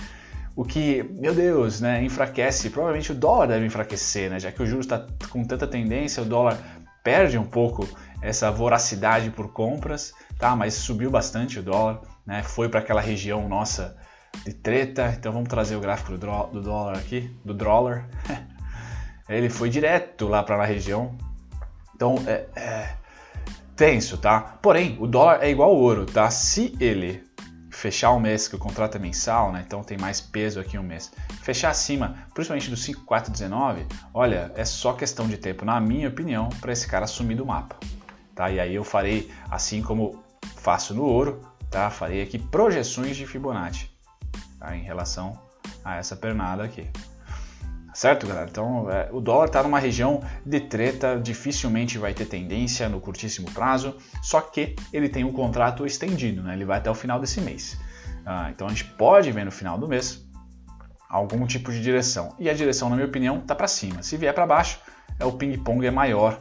o 0.56 0.64
que, 0.64 1.02
meu 1.20 1.34
Deus, 1.34 1.82
né, 1.82 2.02
enfraquece. 2.02 2.70
Provavelmente 2.70 3.12
o 3.12 3.14
dólar 3.14 3.46
deve 3.46 3.66
enfraquecer, 3.66 4.30
né? 4.30 4.40
Já 4.40 4.50
que 4.50 4.62
o 4.62 4.66
juros 4.66 4.86
está 4.86 5.06
com 5.28 5.44
tanta 5.44 5.66
tendência, 5.66 6.22
o 6.22 6.26
dólar 6.26 6.58
perde 7.04 7.36
um 7.36 7.44
pouco 7.44 7.86
essa 8.22 8.50
voracidade 8.50 9.30
por 9.30 9.52
compras, 9.52 10.14
tá? 10.38 10.56
Mas 10.56 10.72
subiu 10.72 11.10
bastante 11.10 11.58
o 11.58 11.62
dólar, 11.62 12.00
né? 12.24 12.42
Foi 12.42 12.70
para 12.70 12.80
aquela 12.80 13.02
região 13.02 13.46
nossa 13.46 13.98
de 14.46 14.54
treta. 14.54 15.14
Então 15.16 15.30
vamos 15.30 15.50
trazer 15.50 15.76
o 15.76 15.80
gráfico 15.80 16.12
do, 16.12 16.62
dólar 16.62 16.96
aqui, 16.96 17.30
do 17.44 17.52
dólar. 17.52 18.08
Ele 19.28 19.50
foi 19.50 19.68
direto 19.68 20.26
lá 20.26 20.42
para 20.42 20.56
a 20.56 20.64
região. 20.64 21.18
Então 21.94 22.16
é, 22.26 22.46
é 22.56 22.96
tenso, 23.76 24.16
tá? 24.16 24.40
Porém, 24.62 24.96
o 24.98 25.06
dólar 25.06 25.42
é 25.42 25.50
igual 25.50 25.68
ao 25.68 25.76
ouro, 25.76 26.06
tá? 26.06 26.30
Se 26.30 26.74
ele 26.80 27.25
fechar 27.76 28.10
o 28.12 28.18
mês, 28.18 28.48
que 28.48 28.56
o 28.56 28.58
contrato 28.58 28.96
é 28.96 28.98
mensal, 28.98 29.52
né? 29.52 29.62
Então 29.64 29.82
tem 29.84 29.98
mais 29.98 30.18
peso 30.18 30.58
aqui 30.58 30.78
um 30.78 30.82
mês. 30.82 31.12
Fechar 31.42 31.68
acima, 31.68 32.16
principalmente 32.32 32.70
do 32.70 32.76
5419, 32.76 33.86
olha, 34.14 34.50
é 34.56 34.64
só 34.64 34.94
questão 34.94 35.28
de 35.28 35.36
tempo, 35.36 35.62
na 35.62 35.78
minha 35.78 36.08
opinião, 36.08 36.48
para 36.60 36.72
esse 36.72 36.88
cara 36.88 37.06
sumir 37.06 37.36
do 37.36 37.44
mapa. 37.44 37.76
Tá? 38.34 38.50
E 38.50 38.58
aí 38.58 38.74
eu 38.74 38.82
farei, 38.82 39.30
assim 39.50 39.82
como 39.82 40.24
faço 40.56 40.94
no 40.94 41.04
ouro, 41.04 41.42
tá? 41.70 41.90
Farei 41.90 42.22
aqui 42.22 42.38
projeções 42.38 43.14
de 43.14 43.26
Fibonacci, 43.26 43.90
tá? 44.58 44.74
em 44.74 44.82
relação 44.82 45.38
a 45.84 45.96
essa 45.96 46.16
pernada 46.16 46.64
aqui. 46.64 46.88
Certo, 47.96 48.26
galera? 48.26 48.46
Então, 48.50 48.90
é, 48.90 49.08
o 49.10 49.22
dólar 49.22 49.46
está 49.46 49.62
numa 49.62 49.78
região 49.78 50.22
de 50.44 50.60
treta, 50.60 51.18
dificilmente 51.18 51.96
vai 51.96 52.12
ter 52.12 52.26
tendência 52.26 52.90
no 52.90 53.00
curtíssimo 53.00 53.50
prazo, 53.52 53.96
só 54.22 54.38
que 54.38 54.76
ele 54.92 55.08
tem 55.08 55.24
um 55.24 55.32
contrato 55.32 55.86
estendido, 55.86 56.42
né? 56.42 56.52
ele 56.52 56.66
vai 56.66 56.76
até 56.76 56.90
o 56.90 56.94
final 56.94 57.18
desse 57.18 57.40
mês. 57.40 57.74
Ah, 58.26 58.50
então, 58.50 58.66
a 58.66 58.70
gente 58.70 58.84
pode 58.84 59.32
ver 59.32 59.46
no 59.46 59.50
final 59.50 59.78
do 59.78 59.88
mês 59.88 60.22
algum 61.08 61.46
tipo 61.46 61.72
de 61.72 61.80
direção. 61.80 62.34
E 62.38 62.50
a 62.50 62.52
direção, 62.52 62.90
na 62.90 62.96
minha 62.96 63.08
opinião, 63.08 63.38
está 63.38 63.54
para 63.54 63.66
cima. 63.66 64.02
Se 64.02 64.18
vier 64.18 64.34
para 64.34 64.46
baixo, 64.46 64.78
é 65.18 65.24
o 65.24 65.32
ping-pong 65.32 65.86
é 65.86 65.90
maior 65.90 66.38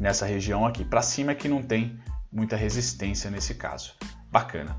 nessa 0.00 0.24
região 0.24 0.64
aqui. 0.64 0.86
Para 0.86 1.02
cima 1.02 1.32
é 1.32 1.34
que 1.34 1.48
não 1.50 1.62
tem 1.62 2.00
muita 2.32 2.56
resistência 2.56 3.30
nesse 3.30 3.56
caso. 3.56 3.92
Bacana. 4.32 4.74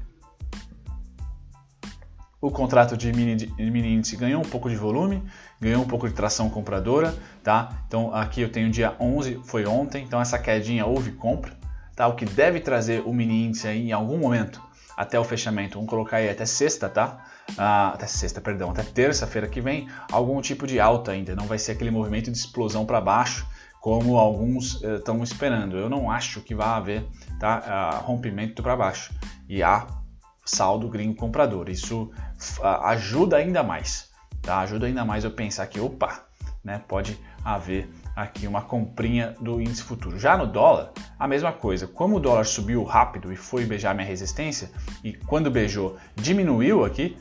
O 2.41 2.51
contrato 2.51 2.95
de 2.95 3.11
mini, 3.11 3.49
índice 3.59 4.15
ganhou 4.15 4.41
um 4.41 4.45
pouco 4.47 4.69
de 4.69 4.75
volume, 4.75 5.23
ganhou 5.59 5.81
um 5.81 5.87
pouco 5.87 6.07
de 6.07 6.13
tração 6.13 6.49
compradora, 6.49 7.15
tá? 7.43 7.83
Então 7.87 8.13
aqui 8.13 8.41
eu 8.41 8.51
tenho 8.51 8.69
dia 8.69 8.95
11, 8.99 9.41
foi 9.45 9.65
ontem, 9.65 10.03
então 10.03 10.21
essa 10.21 10.37
quedinha 10.37 10.85
houve 10.85 11.11
compra, 11.11 11.53
tá? 11.95 12.07
O 12.07 12.15
que 12.15 12.25
deve 12.25 12.59
trazer 12.59 13.01
o 13.05 13.13
mini 13.13 13.45
índice 13.45 13.67
aí 13.67 13.89
em 13.89 13.91
algum 13.91 14.17
momento 14.17 14.61
até 14.95 15.19
o 15.19 15.23
fechamento, 15.23 15.75
vamos 15.75 15.89
colocar 15.89 16.17
aí 16.17 16.29
até 16.29 16.45
sexta, 16.45 16.87
tá? 16.87 17.25
Ah, 17.57 17.89
até 17.93 18.07
sexta, 18.07 18.41
perdão, 18.41 18.71
até 18.71 18.83
terça-feira 18.83 19.47
que 19.47 19.61
vem, 19.61 19.87
algum 20.11 20.39
tipo 20.41 20.65
de 20.65 20.79
alta 20.79 21.11
ainda, 21.11 21.35
não 21.35 21.45
vai 21.45 21.57
ser 21.57 21.73
aquele 21.73 21.91
movimento 21.91 22.31
de 22.31 22.37
explosão 22.37 22.85
para 22.85 23.01
baixo 23.01 23.45
como 23.85 24.17
alguns 24.17 24.81
estão 24.81 25.19
eh, 25.19 25.23
esperando. 25.23 25.77
Eu 25.77 25.87
não 25.87 26.09
acho 26.09 26.41
que 26.41 26.55
vai 26.55 26.69
haver 26.69 27.05
tá, 27.39 27.61
ah, 27.67 27.97
rompimento 28.03 28.63
para 28.63 28.75
baixo 28.75 29.13
e 29.47 29.61
há 29.61 29.85
saldo 30.45 30.87
gringo 30.87 31.15
comprador. 31.15 31.69
Isso 31.69 32.11
ajuda 32.83 33.37
ainda 33.37 33.63
mais, 33.63 34.11
tá? 34.41 34.59
Ajuda 34.59 34.85
ainda 34.85 35.03
mais 35.03 35.23
eu 35.23 35.31
pensar 35.31 35.65
que, 35.67 35.79
opa, 35.79 36.25
né, 36.63 36.81
pode 36.87 37.19
haver 37.43 37.89
aqui 38.15 38.47
uma 38.47 38.61
comprinha 38.61 39.35
do 39.41 39.59
índice 39.59 39.83
futuro. 39.83 40.17
Já 40.17 40.37
no 40.37 40.47
dólar, 40.47 40.91
a 41.19 41.27
mesma 41.27 41.51
coisa. 41.51 41.85
Como 41.85 42.17
o 42.17 42.19
dólar 42.19 42.45
subiu 42.45 42.83
rápido 42.83 43.31
e 43.31 43.35
foi 43.35 43.65
beijar 43.65 43.93
minha 43.93 44.07
resistência, 44.07 44.71
e 45.03 45.13
quando 45.13 45.51
beijou 45.51 45.97
diminuiu 46.15 46.85
aqui 46.85 47.17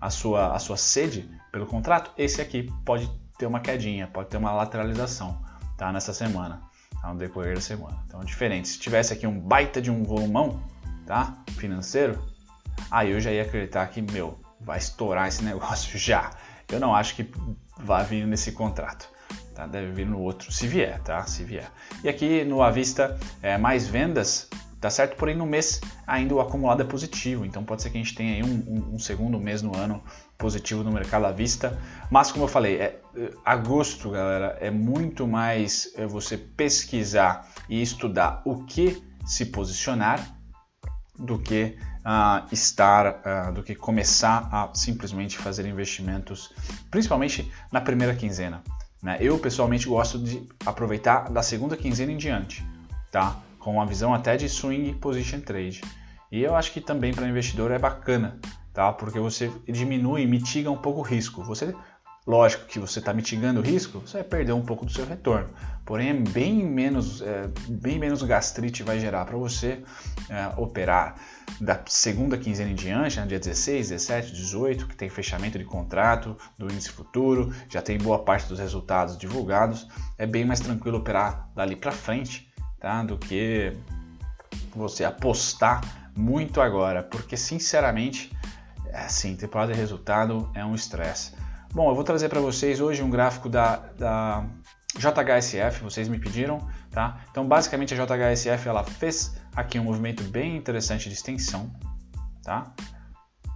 a 0.00 0.08
sua, 0.08 0.54
a 0.54 0.58
sua 0.58 0.76
sede 0.76 1.30
pelo 1.52 1.66
contrato, 1.66 2.10
esse 2.16 2.40
aqui 2.40 2.72
pode 2.84 3.10
ter 3.38 3.46
uma 3.46 3.60
quedinha, 3.60 4.06
pode 4.06 4.28
ter 4.28 4.36
uma 4.38 4.52
lateralização 4.52 5.38
tá, 5.76 5.92
nessa 5.92 6.12
semana, 6.12 6.62
tá, 7.00 7.08
no 7.12 7.18
decorrer 7.18 7.54
da 7.54 7.60
semana. 7.60 8.02
Então, 8.06 8.20
diferente. 8.20 8.68
Se 8.68 8.78
tivesse 8.78 9.12
aqui 9.12 9.26
um 9.26 9.38
baita 9.38 9.80
de 9.80 9.90
um 9.90 10.02
volumão 10.02 10.62
tá, 11.06 11.42
financeiro, 11.58 12.18
aí 12.90 13.10
eu 13.10 13.20
já 13.20 13.30
ia 13.30 13.42
acreditar 13.42 13.86
que, 13.88 14.00
meu, 14.00 14.38
vai 14.60 14.78
estourar 14.78 15.28
esse 15.28 15.42
negócio 15.44 15.98
já. 15.98 16.30
Eu 16.68 16.78
não 16.78 16.94
acho 16.94 17.16
que 17.16 17.30
vai 17.78 18.04
vir 18.04 18.26
nesse 18.26 18.52
contrato. 18.52 19.08
Tá? 19.54 19.66
Deve 19.66 19.92
vir 19.92 20.06
no 20.06 20.20
outro, 20.20 20.52
se 20.52 20.66
vier, 20.66 21.00
tá? 21.00 21.24
Se 21.24 21.42
vier. 21.42 21.70
E 22.02 22.08
aqui 22.08 22.44
no 22.44 22.62
Avista, 22.62 23.18
é, 23.42 23.58
mais 23.58 23.86
vendas, 23.86 24.48
tá 24.80 24.88
certo? 24.88 25.16
Porém, 25.16 25.36
no 25.36 25.46
mês 25.46 25.80
ainda 26.06 26.34
o 26.34 26.40
acumulado 26.40 26.82
é 26.82 26.84
positivo, 26.84 27.44
então 27.44 27.62
pode 27.62 27.82
ser 27.82 27.90
que 27.90 27.98
a 27.98 28.00
gente 28.02 28.14
tenha 28.14 28.34
aí 28.34 28.42
um, 28.42 28.64
um, 28.66 28.94
um 28.94 28.98
segundo 28.98 29.38
mês 29.38 29.62
no 29.62 29.76
ano 29.76 30.02
positivo 30.38 30.82
no 30.82 30.90
mercado 30.90 31.26
à 31.26 31.32
vista. 31.32 31.78
Mas, 32.10 32.32
como 32.32 32.44
eu 32.44 32.48
falei, 32.48 32.76
é, 32.76 33.00
é, 33.16 33.30
agosto, 33.44 34.10
galera, 34.10 34.56
é 34.60 34.70
muito 34.70 35.26
mais 35.26 35.92
é, 35.96 36.06
você 36.06 36.38
pesquisar 36.38 37.46
e 37.68 37.82
estudar 37.82 38.42
o 38.44 38.64
que 38.64 39.02
se 39.26 39.46
posicionar 39.46 40.36
do 41.18 41.38
que 41.38 41.76
uh, 42.00 42.46
estar, 42.52 43.52
do 43.52 43.62
que 43.62 43.74
começar 43.74 44.48
a 44.52 44.70
simplesmente 44.74 45.38
fazer 45.38 45.66
investimentos, 45.66 46.52
principalmente 46.90 47.50
na 47.72 47.80
primeira 47.80 48.14
quinzena. 48.14 48.62
Né? 49.02 49.16
Eu 49.20 49.38
pessoalmente 49.38 49.88
gosto 49.88 50.18
de 50.18 50.46
aproveitar 50.64 51.30
da 51.30 51.42
segunda 51.42 51.76
quinzena 51.76 52.12
em 52.12 52.16
diante, 52.16 52.64
tá? 53.10 53.36
com 53.58 53.74
uma 53.74 53.86
visão 53.86 54.14
até 54.14 54.36
de 54.36 54.48
swing 54.48 54.94
position 54.94 55.40
trade. 55.40 55.80
E 56.30 56.42
eu 56.42 56.54
acho 56.54 56.72
que 56.72 56.80
também 56.80 57.12
para 57.12 57.26
investidor 57.26 57.70
é 57.70 57.78
bacana, 57.78 58.38
tá? 58.72 58.92
porque 58.92 59.18
você 59.18 59.50
diminui, 59.66 60.26
mitiga 60.26 60.70
um 60.70 60.76
pouco 60.76 61.00
o 61.00 61.02
risco. 61.02 61.42
Você 61.44 61.74
Lógico 62.26 62.66
que 62.66 62.78
você 62.78 62.98
está 62.98 63.14
mitigando 63.14 63.60
o 63.60 63.62
risco, 63.62 64.00
você 64.00 64.18
vai 64.18 64.24
perder 64.24 64.52
um 64.52 64.62
pouco 64.62 64.84
do 64.84 64.92
seu 64.92 65.06
retorno. 65.06 65.48
Porém, 65.84 66.10
é 66.10 66.14
bem 66.14 66.64
menos, 66.64 67.22
é, 67.22 67.48
bem 67.68 67.98
menos 67.98 68.22
gastrite 68.22 68.82
vai 68.82 69.00
gerar 69.00 69.24
para 69.24 69.36
você 69.36 69.82
é, 70.28 70.52
operar 70.60 71.16
da 71.60 71.80
segunda 71.86 72.36
quinzena 72.36 72.70
em 72.70 72.74
diante, 72.74 73.18
né, 73.18 73.26
dia 73.26 73.40
16, 73.40 73.88
17, 73.88 74.32
18, 74.32 74.86
que 74.86 74.94
tem 74.94 75.08
fechamento 75.08 75.58
de 75.58 75.64
contrato 75.64 76.36
do 76.58 76.66
índice 76.66 76.90
futuro, 76.90 77.52
já 77.68 77.82
tem 77.82 77.98
boa 77.98 78.22
parte 78.22 78.46
dos 78.46 78.58
resultados 78.58 79.16
divulgados. 79.16 79.88
É 80.18 80.26
bem 80.26 80.44
mais 80.44 80.60
tranquilo 80.60 80.98
operar 80.98 81.48
dali 81.56 81.74
para 81.74 81.90
frente 81.90 82.52
tá? 82.78 83.02
do 83.02 83.18
que 83.18 83.76
você 84.74 85.04
apostar 85.04 85.80
muito 86.14 86.60
agora, 86.60 87.02
porque 87.02 87.36
sinceramente, 87.36 88.30
é 88.88 89.00
assim, 89.00 89.34
temporada 89.34 89.72
de 89.72 89.78
resultado 89.78 90.50
é 90.54 90.64
um 90.64 90.74
estresse. 90.74 91.32
Bom, 91.72 91.88
eu 91.88 91.94
vou 91.94 92.02
trazer 92.02 92.28
para 92.28 92.40
vocês 92.40 92.80
hoje 92.80 93.00
um 93.00 93.08
gráfico 93.08 93.48
da, 93.48 93.76
da 93.96 94.44
JHSF, 94.96 95.84
vocês 95.84 96.08
me 96.08 96.18
pediram, 96.18 96.58
tá? 96.90 97.20
Então, 97.30 97.46
basicamente, 97.46 97.94
a 97.94 97.96
JHSF 97.96 98.68
ela 98.68 98.82
fez 98.82 99.36
aqui 99.54 99.78
um 99.78 99.84
movimento 99.84 100.24
bem 100.24 100.56
interessante 100.56 101.08
de 101.08 101.14
extensão, 101.14 101.70
tá? 102.42 102.74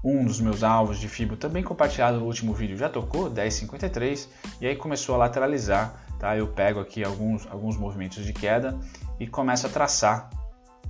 Um 0.05 0.25
dos 0.25 0.41
meus 0.41 0.63
alvos 0.63 1.01
de 1.01 1.09
FIBO 1.09 1.37
também 1.37 1.65
compartilhado 1.65 2.21
no 2.21 2.27
último 2.27 2.55
vídeo 2.55 2.77
já 2.77 2.89
tocou, 2.89 3.29
10,53, 3.29 4.29
e 4.61 4.69
aí 4.69 4.77
começou 4.77 5.17
a 5.17 5.19
lateralizar, 5.19 6.07
tá? 6.21 6.37
Eu 6.37 6.47
pego 6.47 6.79
aqui 6.79 7.03
alguns, 7.03 7.45
alguns 7.49 7.77
movimentos 7.77 8.25
de 8.25 8.33
queda 8.33 8.79
e 9.19 9.27
começo 9.27 9.67
a 9.67 9.71
traçar 9.71 10.31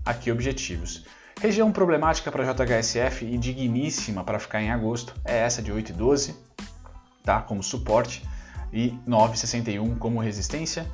aqui 0.04 0.31
objetivos. 0.31 1.07
Região 1.40 1.73
problemática 1.73 2.31
para 2.31 2.45
JHSF 2.45 3.25
e 3.25 3.38
digníssima 3.38 4.23
para 4.23 4.38
ficar 4.38 4.61
em 4.61 4.71
agosto 4.71 5.14
é 5.25 5.38
essa 5.38 5.62
de 5.62 5.73
8,12, 5.73 6.35
tá? 7.25 7.43
como 7.43 7.62
suporte, 7.62 8.23
e 8.73 8.90
9,61 9.09 9.99
como 9.99 10.21
resistência. 10.21 10.87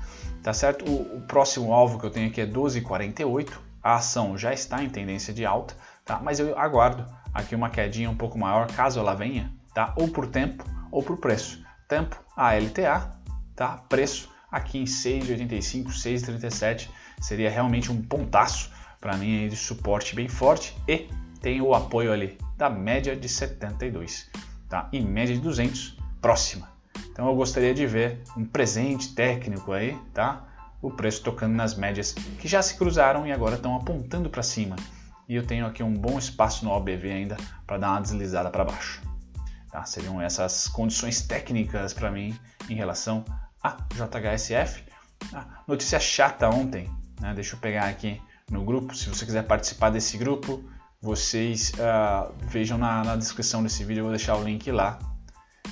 Tá 0.42 0.52
certo? 0.52 0.84
O, 0.88 1.16
o, 1.16 1.20
próximo 1.22 1.72
alvo 1.72 1.99
que 1.99 2.06
eu 2.06 2.10
tenho 2.10 2.28
aqui 2.28 2.40
é 2.40 2.46
12,48. 2.46 3.52
A 3.82 3.96
ação 3.96 4.38
já 4.38 4.52
está 4.52 4.82
em 4.82 4.88
tendência 4.88 5.34
de 5.34 5.44
alta, 5.44 5.75
tá? 6.04 6.20
mas 6.22 6.38
eu 6.38 6.58
aguardo 6.58 7.04
aqui 7.32 7.54
uma 7.54 7.70
quedinha 7.70 8.10
um 8.10 8.16
pouco 8.16 8.38
maior 8.38 8.66
caso 8.66 9.00
ela 9.00 9.14
venha, 9.14 9.50
tá? 9.75 9.94
ou 9.96 10.08
por 10.08 10.26
tempo 10.26 10.64
ou 10.90 11.02
por 11.02 11.16
preço. 11.16 11.62
Tempo, 11.88 12.22
a 12.37 12.54
LTA, 12.54 13.10
tá? 13.56 13.82
preço 13.88 14.30
aqui 14.52 14.78
em 14.78 14.84
6,85, 14.84 15.88
6,37 15.88 16.88
seria 17.20 17.50
realmente 17.50 17.90
um 17.90 18.02
pontaço 18.02 18.70
para 19.00 19.16
mim 19.16 19.49
de 19.49 19.56
suporte 19.56 20.14
bem 20.14 20.28
forte 20.28 20.76
e 20.87 21.08
tem 21.40 21.60
o 21.62 21.75
apoio 21.75 22.12
ali 22.12 22.37
da 22.56 22.68
média 22.68 23.16
de 23.16 23.28
72, 23.28 24.30
tá? 24.68 24.88
E 24.92 25.00
média 25.00 25.34
de 25.34 25.40
200 25.40 26.00
próxima. 26.20 26.68
Então 27.10 27.28
eu 27.28 27.34
gostaria 27.34 27.74
de 27.74 27.86
ver 27.86 28.22
um 28.36 28.44
presente 28.44 29.14
técnico 29.14 29.72
aí, 29.72 29.96
tá? 30.14 30.44
O 30.80 30.90
preço 30.90 31.22
tocando 31.22 31.54
nas 31.54 31.74
médias 31.74 32.12
que 32.12 32.48
já 32.48 32.62
se 32.62 32.76
cruzaram 32.76 33.26
e 33.26 33.32
agora 33.32 33.56
estão 33.56 33.76
apontando 33.76 34.30
para 34.30 34.42
cima. 34.42 34.76
E 35.28 35.34
eu 35.34 35.46
tenho 35.46 35.66
aqui 35.66 35.82
um 35.82 35.92
bom 35.92 36.18
espaço 36.18 36.64
no 36.64 36.70
OBV 36.70 37.10
ainda 37.10 37.36
para 37.66 37.78
dar 37.78 37.90
uma 37.90 38.00
deslizada 38.00 38.50
para 38.50 38.64
baixo. 38.64 39.02
Tá? 39.70 39.84
Seriam 39.84 40.20
essas 40.20 40.66
condições 40.66 41.22
técnicas 41.22 41.92
para 41.92 42.10
mim 42.10 42.36
em 42.68 42.74
relação 42.74 43.24
a 43.62 43.76
JHSF. 43.94 44.82
Ah, 45.32 45.62
notícia 45.68 46.00
chata 46.00 46.48
ontem, 46.48 46.90
né? 47.20 47.34
deixa 47.34 47.54
eu 47.54 47.60
pegar 47.60 47.84
aqui 47.84 48.20
no 48.50 48.64
grupo. 48.64 48.96
Se 48.96 49.08
você 49.08 49.24
quiser 49.24 49.44
participar 49.44 49.90
desse 49.90 50.16
grupo, 50.16 50.64
vocês 51.00 51.72
uh, 51.74 52.32
vejam 52.48 52.78
na, 52.78 53.04
na 53.04 53.16
descrição 53.16 53.62
desse 53.62 53.84
vídeo, 53.84 54.00
eu 54.00 54.04
vou 54.04 54.12
deixar 54.12 54.36
o 54.36 54.42
link 54.42 54.70
lá 54.72 54.98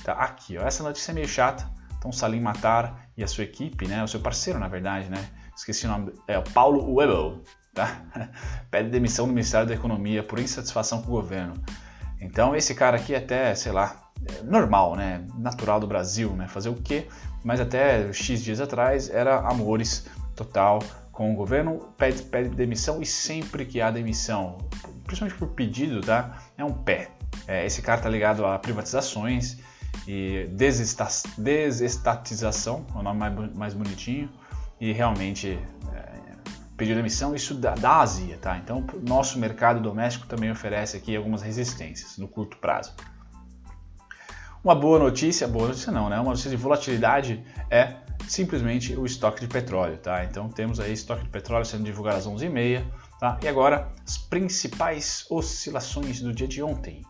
Tá 0.03 0.13
aqui, 0.13 0.57
ó. 0.57 0.65
Essa 0.65 0.83
notícia 0.83 1.11
é 1.11 1.15
meio 1.15 1.27
chata. 1.27 1.69
Então, 1.97 2.11
Salim 2.11 2.39
Matar 2.39 3.09
e 3.17 3.23
a 3.23 3.27
sua 3.27 3.43
equipe, 3.43 3.87
né? 3.87 4.03
O 4.03 4.07
seu 4.07 4.19
parceiro, 4.19 4.59
na 4.59 4.67
verdade, 4.67 5.09
né? 5.09 5.27
Esqueci 5.55 5.85
o 5.85 5.89
nome. 5.89 6.13
É 6.27 6.37
o 6.37 6.43
Paulo 6.43 6.93
Webel, 6.93 7.41
tá? 7.73 8.01
Pede 8.71 8.89
demissão 8.89 9.27
do 9.27 9.33
Ministério 9.33 9.67
da 9.67 9.73
Economia 9.73 10.23
por 10.23 10.39
insatisfação 10.39 11.01
com 11.01 11.09
o 11.09 11.11
governo. 11.11 11.53
Então, 12.21 12.55
esse 12.55 12.73
cara 12.73 12.97
aqui, 12.97 13.13
até, 13.13 13.53
sei 13.55 13.71
lá, 13.71 14.09
é 14.25 14.43
normal, 14.43 14.95
né? 14.95 15.25
Natural 15.37 15.79
do 15.79 15.87
Brasil, 15.87 16.33
né? 16.33 16.47
Fazer 16.47 16.69
o 16.69 16.75
quê? 16.75 17.07
Mas 17.43 17.59
até 17.59 18.11
X 18.11 18.41
dias 18.43 18.59
atrás 18.61 19.09
era 19.09 19.39
amores 19.39 20.05
total 20.35 20.79
com 21.11 21.33
o 21.33 21.35
governo, 21.35 21.79
pede, 21.97 22.23
pede 22.23 22.49
demissão 22.49 23.01
e 23.01 23.05
sempre 23.05 23.65
que 23.65 23.81
há 23.81 23.91
demissão, 23.91 24.57
principalmente 25.03 25.37
por 25.37 25.49
pedido, 25.49 25.99
tá? 25.99 26.43
É 26.57 26.63
um 26.63 26.71
pé. 26.71 27.11
É, 27.45 27.65
esse 27.65 27.81
cara 27.81 27.99
tá 27.99 28.07
ligado 28.07 28.45
a 28.45 28.57
privatizações, 28.57 29.57
e 30.07 30.47
desestatização, 30.49 32.85
é 32.93 32.97
o 32.97 33.03
nome 33.03 33.19
mais, 33.19 33.55
mais 33.55 33.73
bonitinho, 33.73 34.29
e 34.79 34.91
realmente 34.91 35.59
é, 35.93 36.19
pediu 36.77 36.95
demissão, 36.95 37.35
isso 37.35 37.53
dá, 37.53 37.75
dá 37.75 37.97
azia, 37.97 38.37
tá? 38.37 38.57
Então, 38.57 38.85
nosso 39.01 39.37
mercado 39.37 39.81
doméstico 39.81 40.27
também 40.27 40.49
oferece 40.49 40.97
aqui 40.97 41.15
algumas 41.15 41.41
resistências 41.41 42.17
no 42.17 42.27
curto 42.27 42.57
prazo. 42.57 42.93
Uma 44.63 44.75
boa 44.75 44.99
notícia, 44.99 45.47
boa 45.47 45.69
notícia 45.69 45.91
não, 45.91 46.09
né? 46.09 46.19
Uma 46.19 46.31
notícia 46.31 46.49
de 46.49 46.57
volatilidade 46.57 47.43
é 47.69 47.95
simplesmente 48.27 48.95
o 48.95 49.05
estoque 49.05 49.41
de 49.41 49.47
petróleo, 49.47 49.97
tá? 49.97 50.23
Então 50.25 50.49
temos 50.49 50.79
aí 50.79 50.93
estoque 50.93 51.23
de 51.23 51.29
petróleo 51.29 51.65
sendo 51.65 51.83
divulgado 51.83 52.17
às 52.17 52.27
11h30, 52.27 52.85
tá? 53.19 53.39
E 53.41 53.47
agora 53.47 53.91
as 54.05 54.17
principais 54.17 55.25
oscilações 55.29 56.21
do 56.21 56.33
dia 56.33 56.47
de 56.47 56.61
ontem, 56.61 57.01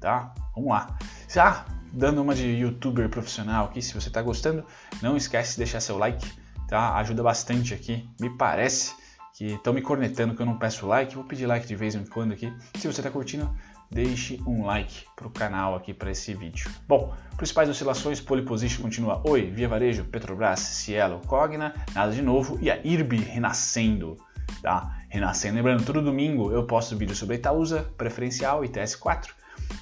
tá? 0.00 0.32
Vamos 0.54 0.70
lá. 0.70 0.98
Já 1.36 1.66
dando 1.92 2.22
uma 2.22 2.34
de 2.34 2.46
youtuber 2.46 3.10
profissional 3.10 3.66
aqui, 3.66 3.82
se 3.82 3.92
você 3.92 4.08
está 4.08 4.22
gostando, 4.22 4.64
não 5.02 5.18
esquece 5.18 5.52
de 5.52 5.58
deixar 5.58 5.80
seu 5.80 5.98
like, 5.98 6.26
tá? 6.66 6.96
Ajuda 6.96 7.22
bastante 7.22 7.74
aqui, 7.74 8.08
me 8.18 8.30
parece 8.38 8.94
que 9.36 9.48
estão 9.48 9.74
me 9.74 9.82
cornetando 9.82 10.34
que 10.34 10.40
eu 10.40 10.46
não 10.46 10.58
peço 10.58 10.86
like, 10.86 11.14
vou 11.14 11.24
pedir 11.24 11.44
like 11.44 11.66
de 11.66 11.76
vez 11.76 11.94
em 11.94 12.06
quando 12.06 12.32
aqui. 12.32 12.50
Se 12.76 12.90
você 12.90 13.02
está 13.02 13.10
curtindo, 13.10 13.54
deixe 13.90 14.40
um 14.46 14.64
like 14.64 15.04
para 15.14 15.26
o 15.26 15.30
canal 15.30 15.74
aqui 15.74 15.92
para 15.92 16.10
esse 16.10 16.32
vídeo. 16.32 16.70
Bom, 16.88 17.14
principais 17.36 17.68
oscilações, 17.68 18.18
pole 18.18 18.40
position 18.40 18.80
continua 18.80 19.20
Oi, 19.28 19.50
Via 19.50 19.68
Varejo, 19.68 20.06
Petrobras, 20.06 20.60
Cielo, 20.60 21.20
Cogna, 21.26 21.74
nada 21.94 22.12
de 22.12 22.22
novo 22.22 22.58
e 22.62 22.70
a 22.70 22.80
IRB 22.82 23.14
renascendo, 23.18 24.16
tá? 24.62 25.00
Renascendo, 25.10 25.56
lembrando, 25.56 25.84
todo 25.84 26.00
domingo 26.00 26.50
eu 26.50 26.64
posto 26.64 26.96
vídeo 26.96 27.14
sobre 27.14 27.36
Itaúsa, 27.36 27.82
preferencial 27.98 28.64
e 28.64 28.70
TS4, 28.70 29.26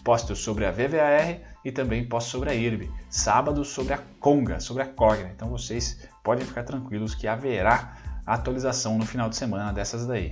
posto 0.02 0.36
sobre 0.36 0.66
a 0.66 0.70
VVAR 0.70 1.40
e 1.64 1.72
também 1.72 2.06
posto 2.06 2.30
sobre 2.30 2.50
a 2.50 2.54
IRB, 2.54 2.90
sábado 3.08 3.64
sobre 3.64 3.94
a 3.94 3.98
Conga, 4.20 4.60
sobre 4.60 4.82
a 4.82 4.86
Cogna, 4.86 5.30
então 5.34 5.48
vocês 5.48 6.06
podem 6.22 6.46
ficar 6.46 6.62
tranquilos 6.62 7.14
que 7.14 7.26
haverá 7.26 7.96
atualização 8.26 8.98
no 8.98 9.06
final 9.06 9.28
de 9.28 9.36
semana 9.36 9.72
dessas 9.72 10.06
daí 10.06 10.30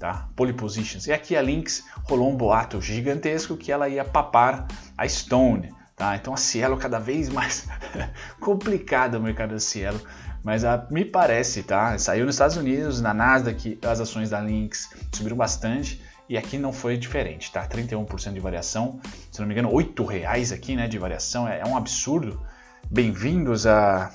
tá? 0.00 0.26
Pole 0.34 0.54
positions. 0.54 1.06
E 1.06 1.12
aqui 1.12 1.36
a 1.36 1.42
Lynx 1.42 1.84
rolou 2.04 2.32
um 2.32 2.36
boato 2.36 2.80
gigantesco 2.80 3.56
que 3.56 3.70
ela 3.70 3.88
ia 3.88 4.04
papar 4.04 4.66
a 4.96 5.06
Stone, 5.06 5.72
tá? 5.94 6.16
Então 6.16 6.32
a 6.32 6.38
Cielo 6.38 6.76
cada 6.78 6.98
vez 6.98 7.28
mais 7.28 7.68
complicada 8.40 9.18
o 9.18 9.22
mercado 9.22 9.50
da 9.50 9.60
Cielo, 9.60 10.00
mas 10.42 10.64
a, 10.64 10.86
me 10.90 11.04
parece, 11.04 11.62
tá? 11.62 11.96
Saiu 11.98 12.24
nos 12.24 12.34
Estados 12.34 12.56
Unidos, 12.56 13.00
na 13.00 13.12
Nasdaq, 13.12 13.78
as 13.86 14.00
ações 14.00 14.30
da 14.30 14.40
Lynx 14.40 14.88
subiram 15.12 15.36
bastante 15.36 16.02
e 16.30 16.38
aqui 16.38 16.56
não 16.56 16.72
foi 16.72 16.96
diferente, 16.96 17.50
tá? 17.50 17.66
31% 17.66 18.32
de 18.32 18.38
variação, 18.38 19.00
se 19.32 19.40
não 19.40 19.48
me 19.48 19.52
engano, 19.52 19.76
R$ 19.76 19.92
reais 20.08 20.52
aqui, 20.52 20.76
né, 20.76 20.86
de 20.86 20.96
variação, 20.96 21.48
é, 21.48 21.58
é 21.58 21.66
um 21.66 21.76
absurdo. 21.76 22.40
Bem-vindos 22.88 23.66
a, 23.66 24.12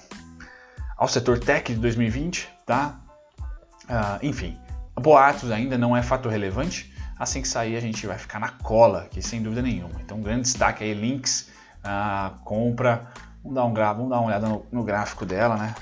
ao 0.95 1.09
setor 1.09 1.37
tech 1.39 1.73
de 1.73 1.77
2020, 1.77 2.49
tá? 2.65 3.01
Uh, 3.83 4.25
enfim, 4.25 4.57
Boatos 4.95 5.51
ainda 5.51 5.77
não 5.77 5.95
é 5.95 6.01
fator 6.01 6.31
relevante. 6.31 6.89
Assim 7.19 7.41
que 7.41 7.49
sair, 7.49 7.75
a 7.75 7.81
gente 7.81 8.07
vai 8.07 8.17
ficar 8.17 8.39
na 8.39 8.47
cola, 8.49 9.01
aqui 9.01 9.21
sem 9.21 9.43
dúvida 9.43 9.61
nenhuma. 9.61 9.99
Então, 9.99 10.21
grande 10.21 10.43
destaque 10.43 10.85
aí, 10.85 10.93
links, 10.93 11.49
compra. 12.45 13.11
Vamos 13.43 13.55
dar, 13.55 13.65
um 13.65 13.73
gra... 13.73 13.91
Vamos 13.91 14.09
dar 14.09 14.19
uma 14.19 14.27
olhada 14.27 14.47
no, 14.47 14.65
no 14.71 14.83
gráfico 14.85 15.25
dela, 15.25 15.57
né? 15.57 15.75